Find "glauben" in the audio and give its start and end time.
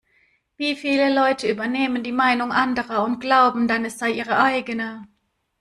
3.19-3.67